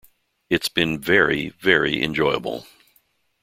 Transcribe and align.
It's 0.49 0.67
been 0.67 0.99
very, 0.99 1.49
very 1.61 2.01
enjoyable. 2.01 2.65